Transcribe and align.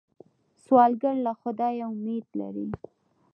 سوالګر 0.63 1.15
له 1.25 1.33
خدایه 1.41 1.85
امید 1.93 2.25
لري 2.39 2.67